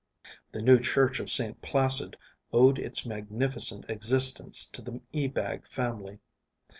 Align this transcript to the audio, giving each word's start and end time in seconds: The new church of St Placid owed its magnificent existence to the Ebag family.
The 0.51 0.63
new 0.63 0.79
church 0.79 1.19
of 1.19 1.29
St 1.29 1.61
Placid 1.61 2.17
owed 2.51 2.79
its 2.79 3.05
magnificent 3.05 3.85
existence 3.87 4.65
to 4.69 4.81
the 4.81 4.99
Ebag 5.13 5.67
family. 5.67 6.17